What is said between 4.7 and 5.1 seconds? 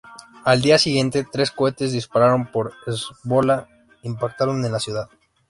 la ciudad.